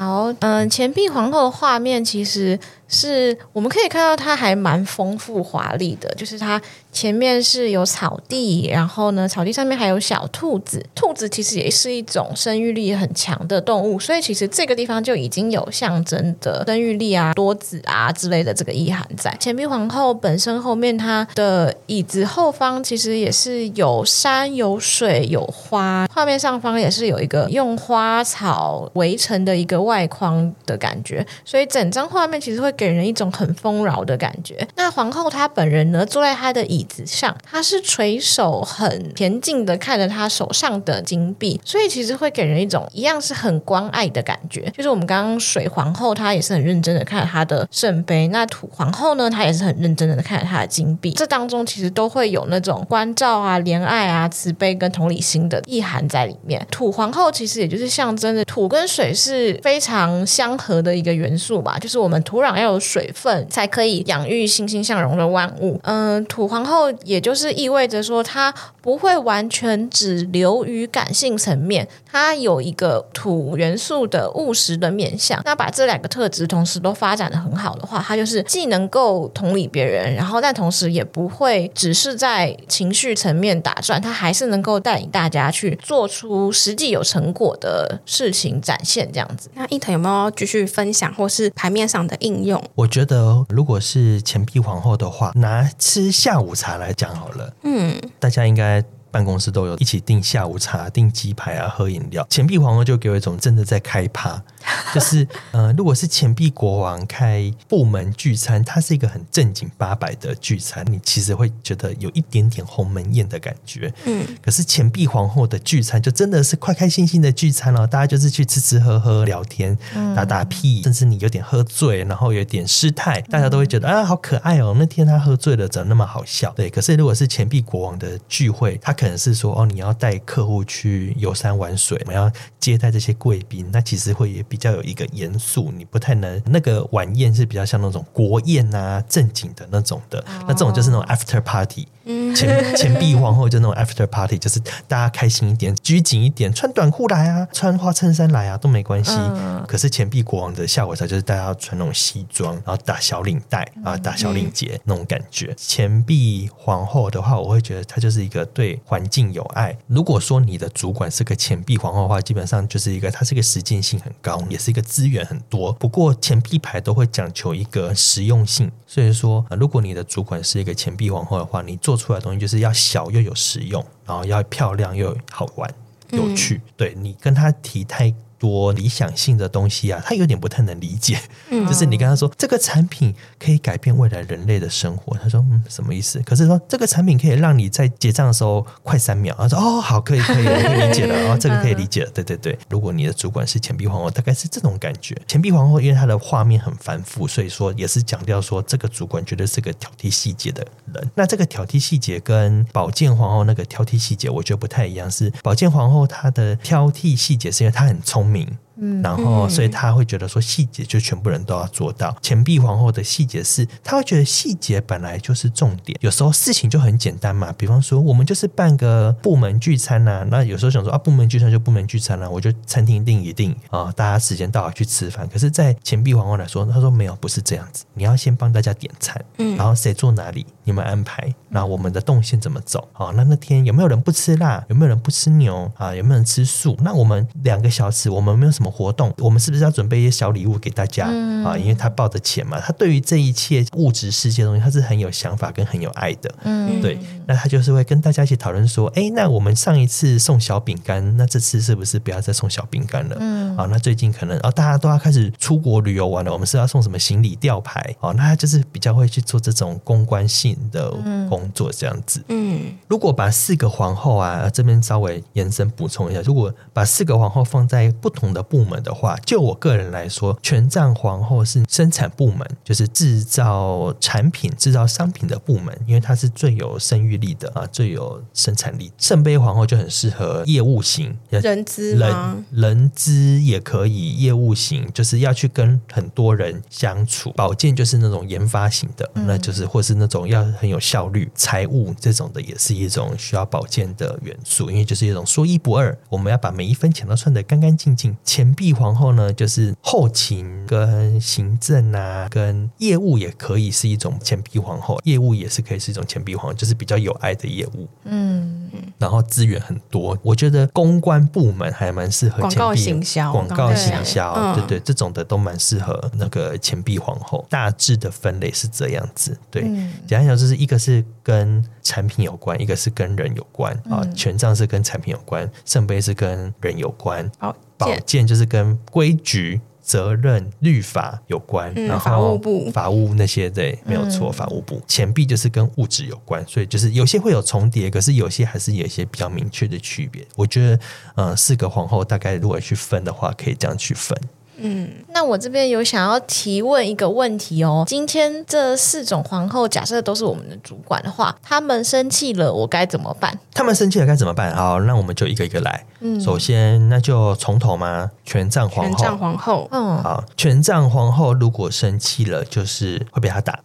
[0.02, 2.58] 好，嗯，钱币皇后的画面其实。
[2.94, 6.62] 是我们可以看到它还蛮丰富华丽的，就是它
[6.92, 10.86] 前面是有草地，然后呢，草地上面还有小兔子。
[10.94, 19.34] 兔子其实也是一种生育力很强的动物，所以其实这个地方就已经有象征的生育力啊、多子啊之类的这个意涵在。
[19.40, 32.72] 钱币皇后本身后面它的椅子后方其实也是有山、有水、有花，画面上方也是有一个用花草围成的一个外框的感觉，所以整张画面其实会。
[32.82, 34.66] 给人一种很丰饶的感觉。
[34.76, 44.62] 那皇后她本人呢，坐在她的椅子上，她是垂手很恬静的看着她手上的金币，所以其实会给人一种一样是很关爱的感觉。
[44.76, 51.12] 就是我们刚刚水皇后，她也是很认真的看着她的圣杯；那土皇后呢，她也是很认真的看着她的金币。
[51.12, 56.66] 这当中其实都会有那种关照啊、怜爱啊、慈悲跟同理心的意涵在里面。
[56.72, 62.72] 土皇后其实也就是象征着土跟水是非常相合的一个元素吧，就是我们土壤要。
[62.72, 65.78] 有水分才可以养育欣欣向荣的万物。
[65.84, 75.42] 嗯，土皇后也就是意味着说，它不会完全只流于感性层面，它有一个土元素的务实的面向。
[75.44, 89.50] 那把这两个特质同时都发展的很好的话，它就是既能够同理别人，然后但同时也不会只是在情绪层面打转，它还是能够带领大家去做出实际有成果的事情展现这样子。
[89.62, 92.60] 那伊藤有没有继续分享或是牌面上的应用？
[92.74, 97.54] 我觉得，如果是钱币皇后的话，拿吃下午茶来讲好了。
[97.62, 98.84] 嗯，大家应该。
[99.12, 102.26] 办公室都有一起订下午茶、订鸡排啊、喝饮料。
[102.30, 104.42] 钱币皇后就给我一种真的在开趴，
[104.96, 113.94] 就是呃，如果是钱币国王开部门聚餐，它是一个很正经八百的聚餐，你其实会觉得有一点点鸿门宴的感觉。
[114.06, 119.78] 嗯，可是钱币皇后的聚餐就真的是快开心心的聚餐哦，大家就是去吃吃喝喝、聊天、
[120.16, 124.74] 打打屁，甚至你有点喝醉，然后有点失态，大家都会觉得啊，好可爱哦。
[124.80, 126.52] 那天他喝醉了，怎么那么好笑？
[126.54, 128.96] 对，可是如果是钱币国王的聚会，他。
[129.02, 141.88] 可能是说哦，你要带客户去游山玩水，我们要接待这些贵宾，那其实会也比较有一个严肃，你不太能那个晚宴是比较像那种国宴啊，正经的那种的，那这种就是那种 after party。
[142.36, 149.12] 钱钱币皇后就那种 after party，就是大家开心一点，拘谨一点，穿短裤来啊，穿花衬衫来啊都没关系。
[149.16, 155.54] 嗯、可是钱币国王的下午茶就是大家要穿那种西装，然后打小领带啊，打小领结、嗯、那种感觉。
[155.58, 159.78] 钱币皇后的话，我会觉得她就是一个对环境有爱。
[159.88, 165.72] 如果说你的主管是个钱币皇后的话，基本上就是一个它是一个实践性很高，也是一个资源很多。
[165.74, 175.74] 不过钱币牌都会讲求一个实用性，所以说如果你的主管是一个钱币皇后的话，你做出来的东西就是要小又有实用，然后要漂亮又好玩、
[176.12, 176.62] 有趣。
[176.66, 181.22] 嗯、对，你跟他提太多理想性的东西啊，他有点不太能理解。
[181.52, 186.20] 嗯，就是你跟他说这个产品可以改变未来人类的生活，他说嗯，什么意思？
[186.26, 192.10] 可是说这个产品可以让你在结账的时候快三秒，他说哦好，可以可以，我可以理解了，然 后这个可以理解了。
[192.10, 195.16] 对对对，如果你的主管是钱币皇后，大概是这种感觉。
[195.28, 201.12] 钱币皇后因为他的画面很繁复，所以说也是强调说这个主管绝对是个挑剔细节的人。
[201.14, 205.12] 那这个挑剔细节跟宝剑皇后那个挑剔细节，我觉得不太一样。
[205.12, 208.31] 是宝剑皇后她的挑剔细节是因为她很聪明。
[208.32, 208.58] 明，
[209.04, 212.16] 然后所以他会觉得说细节就全部人都要做到。
[212.22, 215.98] 钱币皇后的细节是，他会觉得细节本来就是重点。
[216.02, 225.28] 有时候事情就很简单嘛，比方说我们就是办个部门聚餐呐、啊，那有时候想说啊，部门聚餐就部门聚餐了、啊，我就餐厅订一订啊，大家时间到了去吃饭。
[225.28, 232.88] 可是，在钱币皇后来说，他说没有，不是这样子，你要先帮大家点餐，嗯，然后谁坐哪里，你们安排，然后我们的动线怎么走？
[232.94, 234.64] 啊，那那天有没有人不吃辣？
[234.70, 235.72] 有没有人不吃牛？
[235.78, 236.78] 啊，有没有人吃素？
[236.82, 238.12] 那我们两个小时。
[238.12, 241.58] 我们没有什么活动，我们是不是要准备一些小礼物给大家、嗯、啊？
[241.58, 246.34] 因为他抱着钱嘛，他对于这一切物质世界的东西，他是很有想法跟很有爱的。
[246.44, 253.18] 嗯，对，那他就是会跟大家一起讨论说，哎，那我们上一次送小饼干，那这次是不是不要再送小饼干了？
[253.20, 257.84] 嗯，啊，那最近可能啊，大家都要开始出国旅游玩了，我们是要送什么行李吊牌？
[258.00, 260.90] 哦、啊，那他就是比较会去做这种公关性的
[261.30, 262.24] 工作，这样子。
[262.30, 278.92] 嗯，如果把四个皇后啊，这边稍微延伸补充一下，如果把四个皇后放在不同同的部门的话，就我个人来说，权杖皇后是生产部门，就是制造产品、制造商品的部门，因为它是最有生育力的啊，最有生产力。
[278.98, 287.32] 圣杯皇后就很适合业务型，人资人人资也可以，业务型就是要去跟很多人相处。
[287.32, 298.18] 宝剑就是那种研发型的，嗯、那就是或是那种要很有效率，财务这种的也是一种需要宝剑的元素，因为就是一种说一不二，我们要把每一分钱都算得干干净净。
[298.24, 307.88] 钱钱币皇后呢，就是后勤跟行政啊，跟业务也可以是一种钱币皇后，业务也是可以是一种钱币皇后，就是比较有爱的业务。
[308.06, 317.46] 嗯，然后资源很多，我觉得公关部门还蛮适合钱币广告行销，广告行销，对，对对，这种的都蛮适合那个钱币皇后。
[317.48, 319.62] 大致的分类是这样子，对，
[320.08, 329.62] 简单讲就是一个是跟产品有关，一个是跟人有关啊，权杖是跟产品有关，圣杯是跟人有关，好，宝剑就是跟规矩。
[329.84, 334.32] 责任、律法有关，嗯、然后法务部、法务那些对，没有错。
[334.32, 340.26] 法务部钱币就是跟物质有关，所以就是有些会有重叠，可是有些还是有一些比较明确的区别。
[340.36, 340.80] 我觉得，
[341.16, 344.16] 呃，四个皇后大概如果去分的话，可以这样去分。
[344.62, 347.84] 嗯，那我这边有想要提问一个问题哦。
[347.88, 353.38] 今天这四种皇后，假设都是我们的主管的话，他们生气了，我该怎么办？
[353.54, 354.56] 他们生气了该怎么办？
[354.56, 355.86] 好，那我们就一个一个来。
[356.00, 358.98] 嗯，首先那就从头嘛，权杖皇后。
[358.98, 363.60] 权杖皇后，嗯，好，权杖皇后如果生气了，就是会被他打，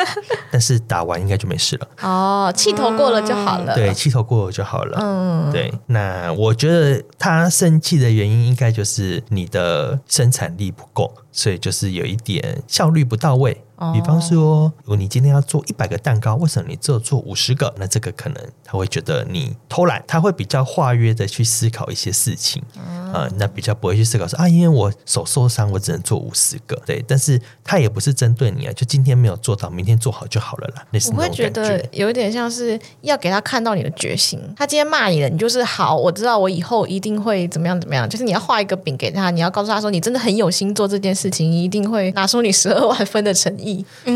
[0.50, 1.88] 但是打完应该就没事了。
[2.00, 3.74] 哦，气头过了就好了。
[3.74, 4.98] 对，气头过了就好了。
[5.00, 5.72] 嗯，对。
[5.86, 10.41] 那我觉得他生气的原因，应该就是你的生产。
[10.42, 13.64] 产力不够，所以就是有一点效率不到位。
[13.92, 17.72] 比方说，如果你今天要做一百个蛋糕，为什么你只有做五十个？
[17.78, 26.80] 那这个可能他会觉得你偷懒，他会比较化约的去思考一些事情啊、呃，那比较不会去思考说啊，因为我手受伤，我只能做五十个。
[26.86, 30.86] 对，但是他也不是针对你啊，就今天没有做到，明天做好就好了啦。
[31.12, 34.38] 我会觉得有一点像是要给他看到你的决心。
[34.56, 38.08] 他今天骂你了，你就是好，我知道我以后一定会怎么样怎么样。
[38.08, 43.71] 就是你要画一个饼给他，你要告诉他说，你真的很有心做这件事情，你一定会拿出你十二万分的诚意。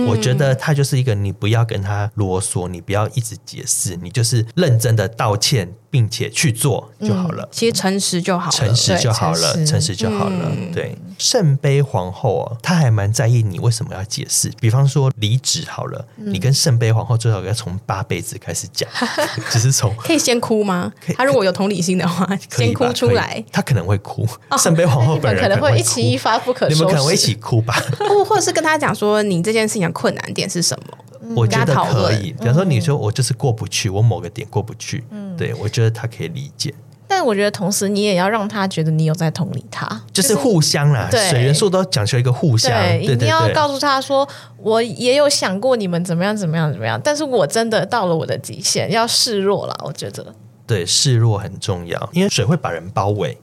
[0.09, 5.75] 我觉得他就是一个，你不要跟他啰嗦，你不要一直解释，你就是认真的道歉。
[5.97, 7.49] 并且去做就好了。
[7.51, 10.53] 其实诚实就好了，诚实就好了，诚实就好了。
[10.75, 14.53] 对，圣杯皇后哦，她还蛮在意你为什么要解释。
[14.61, 18.87] 比方说离职好了，你跟圣杯皇后最好要从八辈子开始讲，
[19.49, 20.93] 只是从可以先哭吗？
[21.17, 24.29] 他如果有同理心的话，先哭出来，他可能会哭。
[24.59, 27.75] 圣杯皇后本人可能会一起一发不可收拾，你们可能会一起哭吧？
[27.99, 30.96] 或 或者是跟他讲说，你这件事情的困难点是什么？
[31.35, 32.33] 我觉得可以。
[32.33, 36.75] 比方说，你说我就是过不去，我某个点过不去，嗯对，我觉得他可以理解。
[37.09, 41.07] 但我觉得同时你也要让他觉得你有在同理他，就是互相啦。
[41.09, 42.71] 对，水元素都讲求一个互相。
[42.73, 49.81] 对，你要告诉他说，我也有想过你们怎么样怎么样怎么样，但是我真的到了我的极限，要示弱了。
[49.85, 50.35] 我觉得，
[50.67, 53.39] 对，示弱很重要，因为水会把人包围。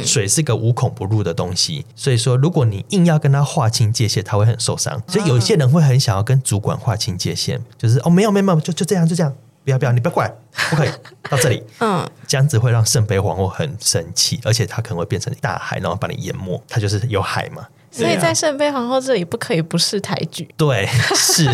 [0.00, 5.02] 嗯，水是个无孔不入的东西，所以说如果你硬要跟他划清界限，他会很受伤。
[5.06, 9.34] 所以有一些人会很想要跟主管划清界限，就是哦，没有没有没有，就就这样就这样。
[9.64, 10.32] 不要不要，你不要过来，
[10.70, 10.88] 不可以
[11.28, 11.62] 到这里。
[11.80, 16.58] 嗯，这样子会让圣杯皇后很生气，而且他可能会变成大海，然后把你淹没。
[16.66, 20.48] 他就是有海嘛，所以在圣杯皇后这里不可以不识抬举。
[20.56, 21.44] 对，是，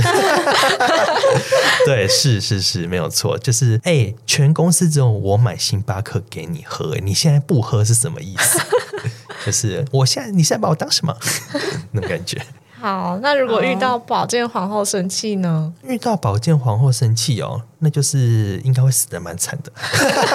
[1.86, 3.38] 对，是是是，没有错。
[3.38, 8.60] 就是哎、欸，全公司只有我买星巴克给你喝，你现在不喝是什么意思？
[9.46, 11.16] 就是我现在，你现在把我当什么？
[11.92, 12.40] 那种感觉。
[12.80, 15.72] 好，那如果遇到宝剑皇后生气呢？
[15.84, 17.62] 遇到宝剑皇后生气哦。
[17.84, 19.70] 那就是应该会死的蛮惨的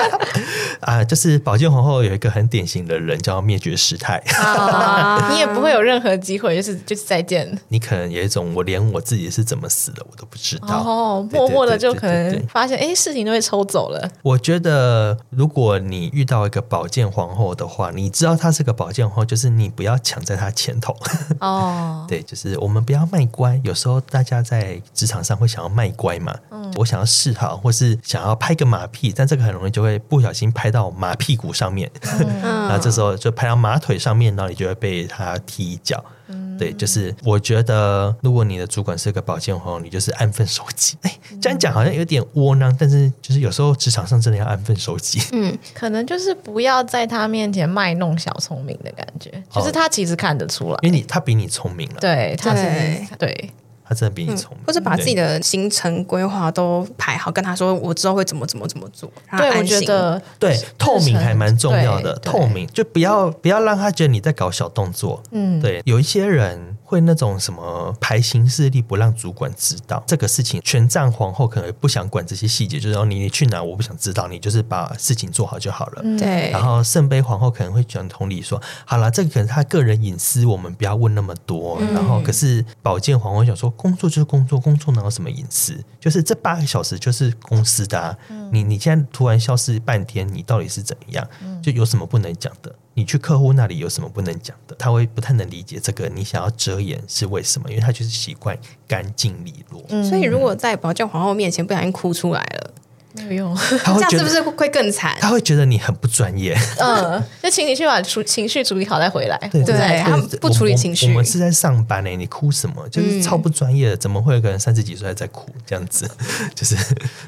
[0.82, 1.04] 啊！
[1.04, 7.60] 就是宝剑皇后有一个很典型的人叫灭绝师太，啊、 你也不会有任何机会，就是就是再见。
[7.70, 14.08] 你可能有一种我连我自己是怎么死的我都不知道，哦，默默的就可能发现哎，事情都被抽走了。
[14.22, 20.96] 我觉得如果你遇到一个宝剑皇后的话，你知道她是个宝剑皇后，就是你不要抢在她前头
[21.40, 22.06] 哦。
[22.08, 23.60] 对，就是我们不要卖乖。
[23.64, 27.34] 有时候大家在职场上会想要卖乖嘛，嗯、我想要试。
[27.40, 36.04] 好，或是想要拍个马屁，但这个很容易就会不小心拍到马屁股上面，嗯、 然后这时候就拍到马腿上面，然后你就会被他踢一脚。
[36.32, 40.96] 嗯、对，就是我觉得，如果你的主管是个保健皇后，你就是安分守己。
[41.02, 45.20] 哎，这样讲好像有点窝囊，但是就是有时候职场上真的要安分守己。
[45.32, 53.50] 嗯，可能就是不要在他面前卖弄小聪明的感觉，就是他其实看得出来，因为你他比你聪明了，对，他是对。
[53.90, 59.12] 对他真的比你聪明，或者把自己的行程规划都排好，跟他说我之后会怎么怎么怎么做。
[59.36, 65.24] 对，我觉得对透明还蛮重要的，透明就不要不要让他觉得你在搞小动作。
[65.32, 76.04] 嗯，对，有一些人会那种什么排行事历不让主管知道这个事情，权杖皇后可能不想管这些细节，就是说你你去哪我不想知道，你就是把事情做好就好了。
[76.20, 81.80] 对，然后圣杯皇后可能会讲同理说，好了，这个可能他个人隐私，我们不要问那么多。
[81.94, 83.74] 然后可是宝剑皇后想说。
[83.80, 85.82] 工作就是工作，工作能有什么隐私？
[86.02, 88.18] 就是这八个小时就是公司的啊。
[88.28, 91.26] 嗯、你你现在突然消失半天，你到底是怎么样？
[91.64, 92.76] 就有什么不能讲的？
[92.94, 94.76] 你去客户那里有什么不能讲的？
[94.78, 97.70] 他会不太能理解这个，你想要遮掩是为什么？
[97.70, 99.82] 因为他就是习惯干净利落。
[99.88, 102.74] 嗯、所以如果在保教皇后面前不小心哭出来了。
[103.14, 105.18] 没有用，他会觉得这样是不是会更惨？
[105.20, 106.58] 他会觉得你很不专业。
[106.80, 109.38] 嗯，就请你去把处情绪处理好再回来。
[109.52, 111.08] 对对，他不处理情绪。
[111.08, 112.88] 我们是在上班呢，你哭什么？
[112.90, 115.50] 就是超不专业的，怎么会有个人三十几岁还在哭？
[115.66, 116.10] 这样子，
[116.54, 116.76] 就是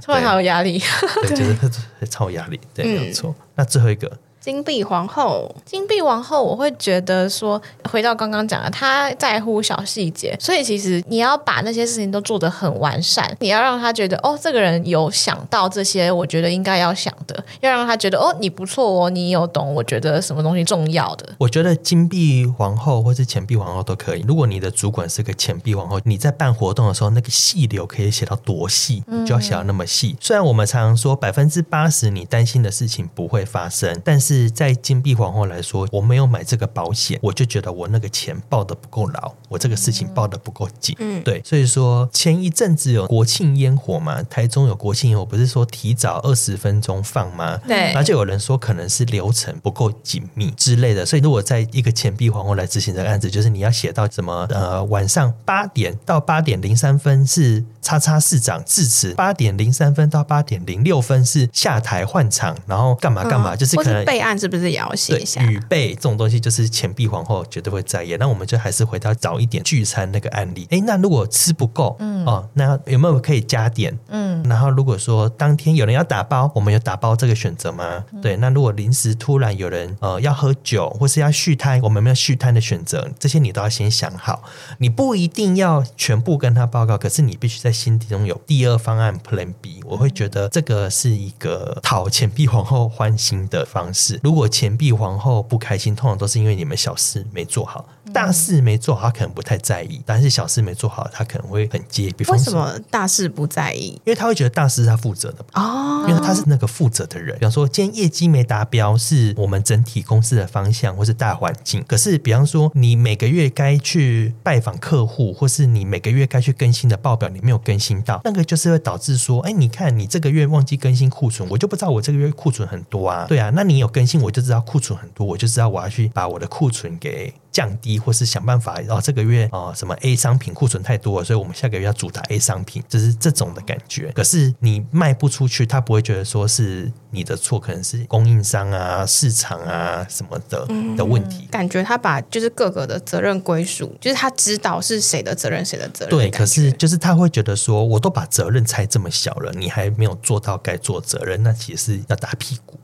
[0.04, 0.82] 突然好有压力。
[1.28, 1.56] 对，就是
[2.10, 2.60] 超有压力。
[2.74, 3.34] 对，没有错。
[3.56, 4.12] 那最后一个。
[4.42, 21.36] 金币皇后，金币皇后，我会觉得说，回到刚刚讲的，他在乎小细节，所以其实你要把那些事情都做得很完善，你要让他觉得，哦，这个人有想到这些，我觉得应该要想的，要让他觉得，哦，你不错哦，你有懂，我觉得什么东西重要的。
[21.38, 24.26] 我觉得金币皇后或是钱币皇后都可以。
[24.28, 30.14] 如果你的主管是个钱币皇后，你在办活动的时候，那个细流可以写到多细，你就要写到那么细。
[30.14, 34.31] 嗯、虽然我们常常说百分之八十你担心的事情不会发生，但是。
[34.32, 40.96] 是在金碧皇后来说，我没有买这个保险，我就觉得我那个钱报的不够牢，我这个事情报的不够紧。
[41.00, 47.60] 嗯，对，所以说前一阵子有国庆烟火嘛，台中有国庆烟火，不是说提早二十分钟放吗？
[47.68, 64.06] 对，然后就有人说可能是流程不够紧密之类的，所以如果在一个钱币皇后来执行这个案子，就是你要写到什么呃晚上八点到八点零三分是叉叉市长致辞，八点零三分到八点零六分是下台换场，然后干嘛干嘛，嗯、就是可能。
[64.22, 65.44] 案是不是也要写一下？
[65.44, 68.16] 预备这种东西就是钱币皇后绝对会在意。
[68.18, 70.68] 那我们就还是回到早一点聚餐那个案例。
[70.70, 73.98] 哎，那如果吃不够，嗯哦，那有没有可以加点？
[74.08, 78.04] 嗯，然后如果说当天有人要打包，我们有打包这个选择吗？
[78.14, 83.10] 嗯、对，那如果临时突然有人呃要喝酒或是要续摊，我们有没有续摊的选择？
[83.18, 84.44] 这些你都要先想好。
[84.78, 89.82] 你不一定要全部跟他报告，可是你必须在心底中有第二方案 Plan B。
[89.86, 94.11] 我会觉得这个是一个讨钱币皇后欢心的方式。
[94.24, 102.16] 如果钱币皇后不开心，通常都是因为你们小事没做好，大事没做好，他可能不太在意；但是小事没做好，他可能会很介意。
[102.28, 103.90] 为什么大事不在意？
[104.06, 107.36] 因为他会觉得大事是他负责的哦，因为他是那个负责的人。
[107.40, 111.84] 比方说，今天业绩没达标，是我们整体公司的方向或是大环境。
[111.88, 123.26] 可是，比方说，你每个月该去拜访客户，或是你每个月该去更新的报表，你没有更新到，那个就是会导致说，哎，你看你这个月忘记更新库存，我就不知道我这个月库存很多啊。
[123.28, 124.22] 对啊，那你有更新。
[124.22, 128.80] 我就知道库存很多，我就知道我要去把我的库存给降低，或是想办法。
[128.82, 134.12] 然后这个月哦，什么 A 商品库存太多了，所以我们下个月要主打 A 商品，就是这种的感觉。
[134.16, 141.48] 可是你卖不出去，他不会觉得说是你的错，可能是供应商啊、市场啊什么的的问题。
[141.52, 146.10] 感觉他把就是各个的责任归属，就是他知道是谁的责任，谁的责任。
[146.10, 152.80] 对，可是就是他会觉得说，我都把责任拆这么小了，你还没有做到该做责任，那其实是要打屁股。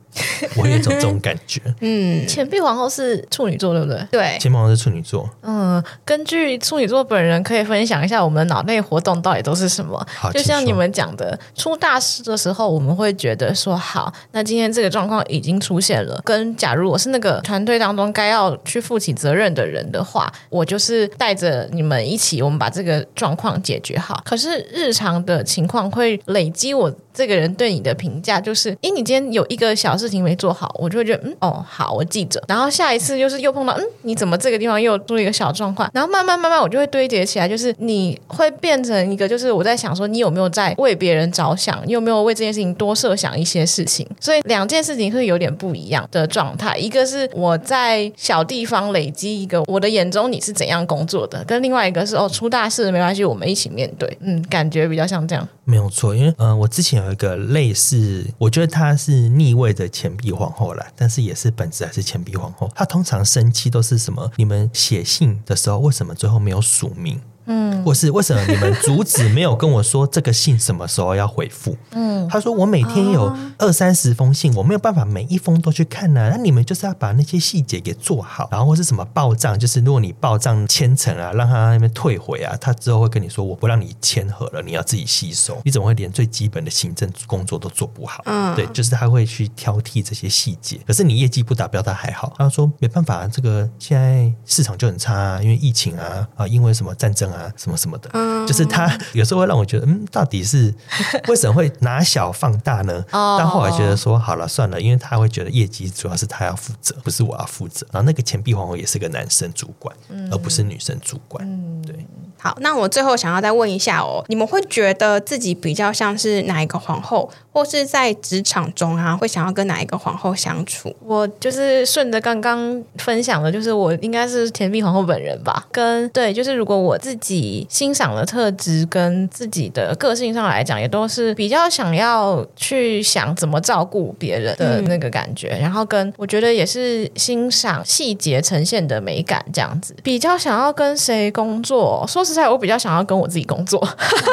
[0.56, 1.60] 我有一种这种感觉。
[1.80, 4.06] 嗯，钱币皇后是处女座，对不对？
[4.10, 5.28] 对，钱币皇后是处女座。
[5.42, 10.06] 嗯，根据处女座本人可以分享一下我们脑内活动到底都是什么。
[10.16, 16.20] 好，就像你们讲的，出大事的时候，我们会觉得说好，那今天这个状况已经出现了。
[16.24, 24.20] 跟假如我是那个团队当中该要去负起责任的人的话，我就是带着你们一起，我们把这个状况解决好。
[24.24, 32.40] 可是日常的情况会累积我这个人对你的评价，就是，诶，你今天有一个小事情没做好，我就会觉得，嗯，哦，好，我记着。
[32.46, 35.90] 然后下一次就是又碰到，嗯，你怎么这个地方又出了一个小状况？
[35.92, 41.82] 然后慢慢慢慢，我就会堆叠起来，就是你会变成一个，就是我在想说，你有没有在为别人着想？
[41.86, 44.06] 你有没有为这件事情多设想一些事情？
[44.20, 46.78] 所以两件事情会有点不一样的状态。
[46.78, 54.16] 一个是我在小地方累积一个我的眼中你是怎样工作的，跟另外一个是哦，出大事没关系，我们一起面对。
[54.20, 55.48] 嗯，感觉比较像这样。
[55.64, 62.70] 没有错，因为嗯、我之前一个类似，我觉得他是逆位的钱币皇后啦，但是也是本质还是钱币皇后。
[62.74, 64.30] 他通常生气都是什么？
[64.36, 67.20] 你们写信的时候为什么最后没有署名？
[67.48, 71.76] 嗯，或是为什么你们主旨没有跟我说这个信什么时候要回复？
[71.90, 76.28] 嗯，他说我每天有二三十封信，我没有办法每一封都去看呢、啊。
[76.30, 85.58] 那你们就是要把那些细节给做好，然后或是什么报账，就是如果你报账签成啊，让他那边退回啊，他之后会跟你说我不让你签合了，你要自己吸收。
[85.64, 88.22] 你怎么会连最基本的行政工作都做不好？
[88.26, 90.78] 嗯，对，就是他会去挑剔这些细节。
[90.86, 92.34] 可是你业绩不达标，他还好。
[92.36, 97.37] 他说没办法，这个现在市场就很差啊，因为疫情啊啊，因为什么战争啊。
[97.38, 100.74] 啊，什么什么的，嗯、就是他有时候会让我觉得，嗯，到底是
[101.28, 103.04] 为什么会拿小放大呢？
[103.12, 107.86] 哦、但后来觉得说，好了，算了，因为他会觉得业绩主要是他要负责，不是我要负责。
[107.92, 111.44] 然后那个钱币皇后也是个男生主管，嗯、而不是女生主管。
[111.46, 112.06] 嗯、对。
[112.40, 117.28] 好，那我最后想要再问一下哦，你们会觉得自己比较像是哪一个皇后，
[117.58, 120.94] 或是在职场中啊，会想要跟哪一个皇后相处？
[121.04, 125.66] 我就是顺着刚刚分享的，就是我应该是甜蜜皇后本人吧。
[125.72, 143.84] 跟对，就是如果我自己欣赏的特质跟自己的个性上来讲，也都是比较想要去想怎么照顾别人的那个感觉，嗯、然后跟我觉得也是欣赏细节呈现的美感这样子，比较想要跟谁工作，说实在，我比较想要跟我自己工作，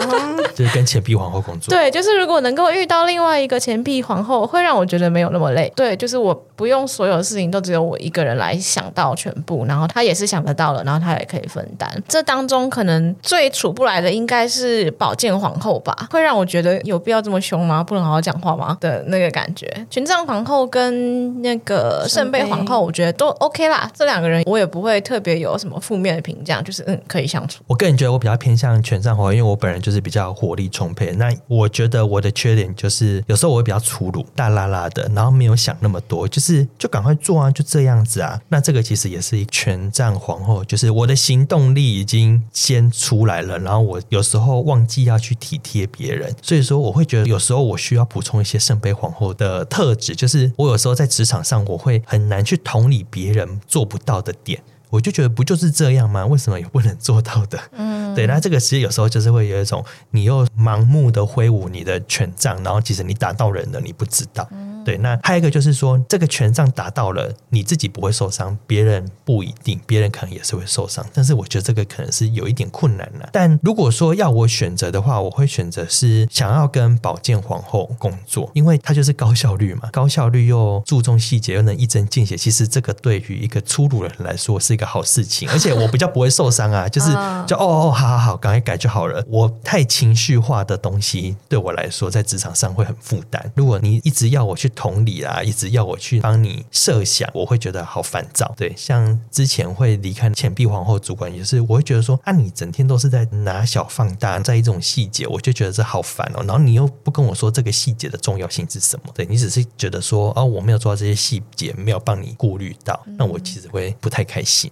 [0.53, 1.75] 就是跟钱币皇后工作。
[1.75, 5.71] 对，就是如果能够遇到另外一个钱币皇后，会让我觉得没有那么累。
[5.75, 11.89] 对，就是我不用所有事情都只有我一个人来想到全部，然后他也是想得到了，然后他也可以分担。
[12.07, 17.83] 这当中可能最处不来的应该是宝剑皇后吧，会让我觉得有必要这么凶吗？
[17.83, 18.77] 不能好好讲话吗？
[18.79, 19.65] 的那个感觉。
[19.89, 23.89] 权杖皇后跟那个圣杯皇后，我觉得都 OK 啦。
[23.93, 27.63] 这两个人我也不会特别有什么负面的评价，就是嗯，可以相处。
[27.67, 31.11] 我个人觉得我比较偏向权杖皇后，因为我本人就是比较活力充沛。
[31.17, 38.41] 那我觉得我的缺点就是是有时候我会比较粗鲁、大啦啦的，然后没有想那么多，就是就赶快做啊，就这样子啊。
[38.49, 54.61] 那这个其实也是一权杖皇后，就是我的行动力已经先出来了，然后我有时候忘记要去体贴别人，所以说我会觉得有时候我需要补充一些圣杯皇后的特质，就是我有时候在职场上我会很难去同理别人做不到的点。
[54.95, 56.25] 我就觉得不就是这样吗？
[56.25, 57.59] 为什么也不能做到的？
[57.73, 64.47] 嗯，对，那这个其实有时候就是会有一种你又盲目的挥舞你的权杖，然后其实你打到人了，你不知道。
[64.51, 71.03] 嗯对，那还有一个就是说，这个权杖打到了你自己不会受伤，别人不一定，别人可能也是会受伤。
[71.11, 73.27] 但是我觉得这个可能是有一点困难了。
[73.33, 82.37] 但如果说要我选择的话，我会选择是想要跟宝剑皇后工作，因为它就是高效率嘛，高效率又注重细节，又能一针见血。
[82.37, 87.11] 其实这个对于一个粗鲁的人来说是一个好事情，而且我比较不会受伤啊， 就是
[87.47, 89.23] 就哦哦，好好好，赶快改就好了。
[89.27, 93.51] 我太情绪化的东西对我来说，在职场上会很负担。
[93.55, 94.71] 如果你一直要我去。
[94.75, 98.53] 同理啊，一直要我去帮你设想，我会觉得好烦躁。
[98.57, 106.43] 对，像之前会离开钱币皇后主管，也是我会觉得说，啊，你整天都是在拿小放大，在意这种细节，我就觉得这好烦哦。
[106.43, 109.09] 然后你又不跟我说这个细节的重要性是什么？
[109.13, 114.64] 对，你只是觉得说，哦，我没有做到这些细节，没有帮你顾虑到，那我其实会不太开心。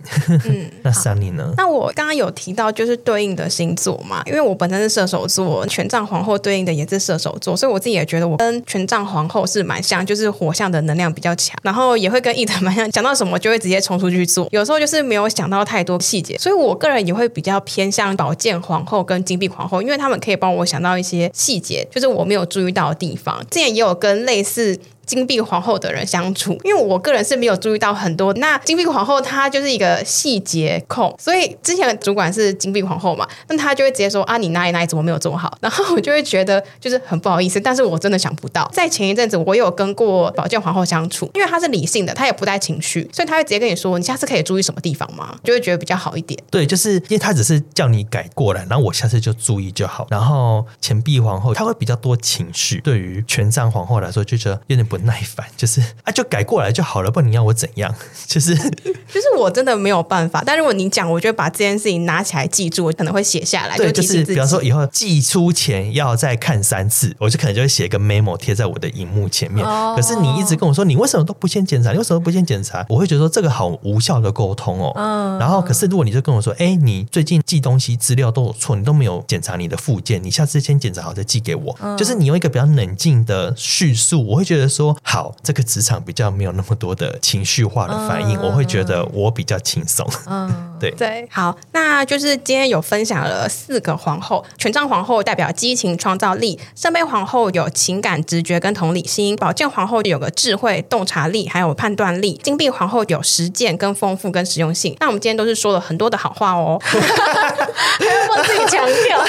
[0.46, 1.52] 嗯， 那 Sunny 呢？
[1.58, 10.04] 那我刚刚有提到就是对应的星座嘛，因为我本身是射手座，权杖皇后对应的也是射手座，所以我自己也觉得我跟权杖皇后是蛮像。
[10.04, 14.48] 就是火象的能量比较强，然后也会跟 Eden 蛮像，想到什么就会直接冲出去做。
[14.52, 23.40] 有时候就是没有想到太多细节，所以我个人也会比较偏向宝剑皇后跟金币皇后，因为他们可以帮我想到一些细节，就是我没有注意到的地方。
[23.50, 24.78] 之前也有跟类似。
[25.06, 28.34] 金币皇后的人相处，因为我个人是没有注意到很多。
[28.36, 35.58] 那金币皇后她就是一个细节控，所以之前的主管是金币皇后嘛，那她就会直接说啊，你哪里哪里怎么没有做好？
[35.62, 38.70] 然后我就会觉得就是很不好意思，但是我真的想不到。
[38.74, 45.36] 在前一阵子，我有跟过宝剑皇后相处，因为她是理性的，她也不带情绪，所以她会直接跟你说，你下次可以注意什么地方吗？
[45.44, 46.40] 就会觉得比较好一点。
[46.50, 50.08] 对，就是因为她只是叫你改过来，然后我下次就注意就好。
[50.10, 55.82] 然后钱币皇后她会比较多情绪，对于权杖皇后来说就觉得有点不耐烦， 就是。
[56.04, 57.94] 啊，就改过来就好了，不然你要我怎样？
[58.28, 58.56] 就是
[59.10, 60.44] 就是我真的没有办法。
[60.46, 63.76] 但如果你讲，我就把这件事情拿起来记住，我可能会写下来。
[63.76, 69.66] 对，就，就是比方说以后寄出前要再看三次，我就可能就会写一个 memo 贴在我的荧幕前面。
[69.66, 71.92] 哦、可是你一直跟我说，你为什么都不先检查？
[71.92, 72.86] 你为什么不先检查？
[72.90, 74.92] 我会觉得说这个好无效的沟通哦。
[74.96, 75.40] 嗯。
[75.40, 81.76] 然后，可是如果你就跟我说，哎，你最近寄东西资料都有错，你都没有检查你的附件，你下次先检查好再寄给我。
[81.82, 90.08] 嗯、就是你用一个比较冷静的叙述，我会觉得说好，这个职场比较没有那么多的情绪化的反应，嗯、我会觉得我比较轻松。
[90.28, 104.96] 嗯，对对，好，那就是今天有分享了四个皇后，权杖皇后代表激情创造力，圣杯皇后有情感直觉跟同理心，宝剑皇后有个智慧洞察力还有判断力，金币皇后有实践跟丰富跟实用性。
[105.00, 109.24] 那我们今天都是说了很多的好话哦，还要我自己强调，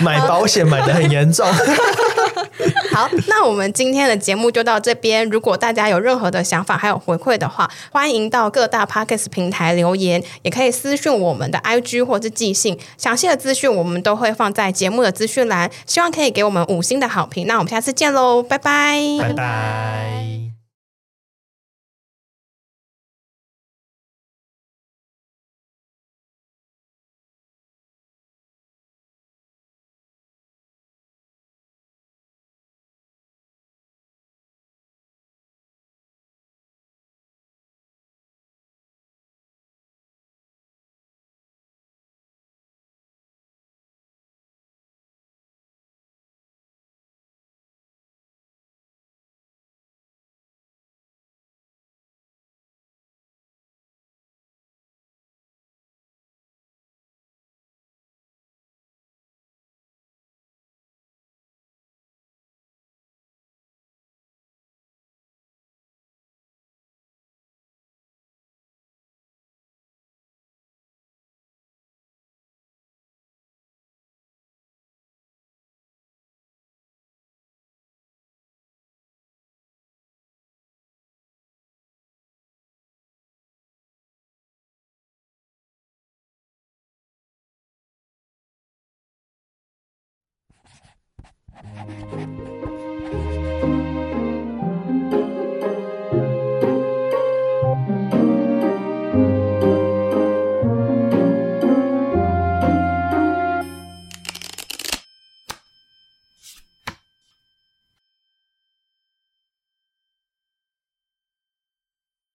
[0.00, 1.48] 买保险买的很严重。
[3.00, 5.26] 好， 那我们今天的节目就到这边。
[5.30, 12.78] 如果大家有任何的想法还有回馈的话，欢迎到各大 Podcast 平台留言，也可以私讯我们的 IG 或是寄信。
[12.98, 15.70] 详细的资讯我们都会放在节目的资讯栏。
[15.86, 17.46] 希望可以给我们五星的好评。
[17.46, 20.49] 那我们下次见喽，拜拜，拜拜。